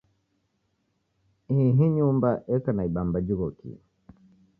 [1.65, 3.77] Ihi nyumba eka na ibamba jighokie.